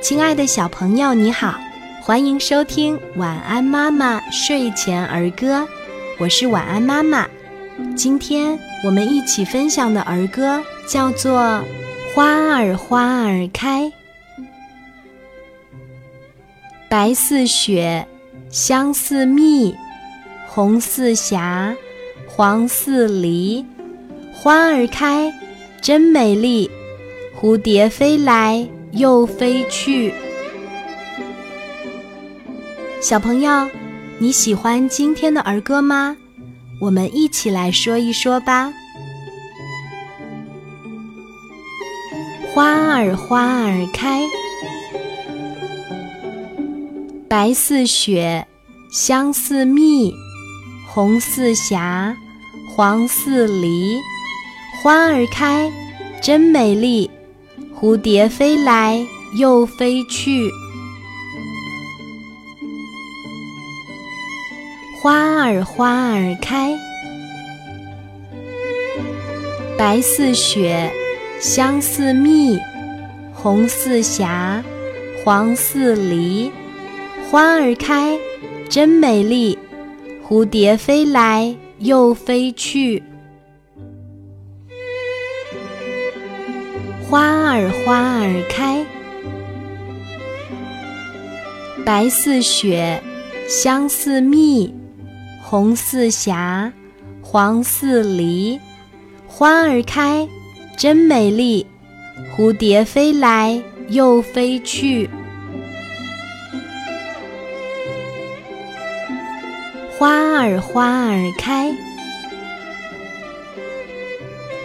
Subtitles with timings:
[0.00, 1.54] 亲爱的小朋友，你好，
[2.02, 5.60] 欢迎收听《晚安妈妈睡前儿歌》，
[6.18, 7.26] 我是晚安妈妈。
[7.96, 11.40] 今天我们一起分享的儿歌叫做
[12.14, 13.84] 《花儿花儿开》，
[16.88, 18.06] 白似雪，
[18.50, 19.74] 香似蜜，
[20.48, 21.74] 红似霞，
[22.26, 23.64] 黄似梨，
[24.32, 25.32] 花儿开，
[25.80, 26.68] 真美丽。
[27.42, 30.14] 蝴蝶飞来又飞去。
[33.00, 33.68] 小朋友，
[34.20, 36.16] 你喜欢今天的儿歌吗？
[36.80, 38.72] 我们一起来说一说吧。
[42.54, 44.22] 花儿花儿开，
[47.28, 48.46] 白似雪，
[48.92, 50.14] 香似蜜，
[50.86, 52.16] 红似霞，
[52.68, 53.98] 黄似梨。
[54.80, 55.72] 花儿开，
[56.22, 57.10] 真美丽。
[57.82, 59.04] 蝴蝶飞来
[59.34, 60.48] 又飞去，
[65.00, 66.78] 花儿花儿开，
[69.76, 70.92] 白似雪，
[71.40, 72.56] 香似蜜，
[73.34, 74.62] 红似霞，
[75.24, 76.52] 黄似梨。
[77.32, 78.16] 花儿开，
[78.68, 79.58] 真美丽。
[80.24, 83.02] 蝴蝶飞来又飞去。
[87.12, 88.86] 花儿花儿开，
[91.84, 93.02] 白似雪，
[93.46, 94.74] 香似蜜，
[95.42, 96.72] 红似霞，
[97.20, 98.58] 黄似梨。
[99.26, 100.26] 花儿开，
[100.74, 101.66] 真美丽。
[102.34, 105.10] 蝴蝶飞来又飞去。
[109.98, 111.74] 花儿花儿开，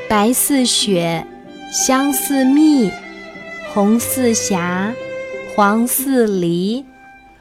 [0.07, 1.27] 白似雪。
[1.71, 2.91] 香似蜜，
[3.73, 4.93] 红似霞，
[5.53, 6.85] 黄似梨。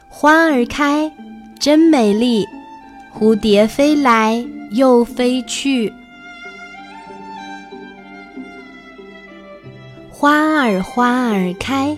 [0.08, 1.12] 花儿开，
[1.60, 2.46] 真美丽。
[3.14, 5.92] 蝴蝶飞来又飞去。
[10.10, 11.96] 花儿花儿开，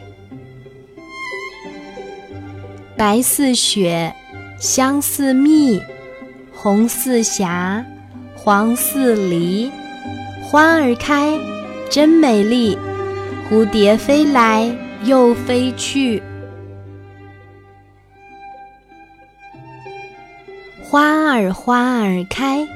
[2.97, 4.15] 白似雪，
[4.61, 5.81] 香似蜜，
[6.53, 7.85] 红似霞，
[8.37, 9.73] 黄似梨。
[10.43, 11.39] 花儿开。
[11.91, 12.77] 真美丽，
[13.49, 14.71] 蝴蝶飞来
[15.05, 16.23] 又飞去。
[20.83, 22.67] 花儿花儿开，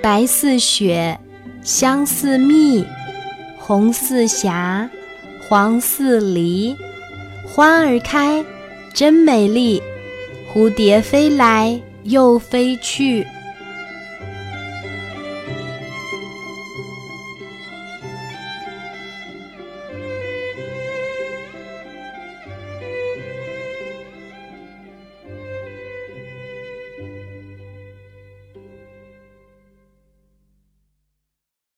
[0.00, 1.18] 白似雪，
[1.62, 2.86] 香似蜜，
[3.58, 4.88] 红似霞，
[5.46, 6.74] 黄似梨。
[7.46, 8.42] 花儿开，
[8.94, 9.82] 真美丽，
[10.52, 13.26] 蝴蝶飞来又飞去。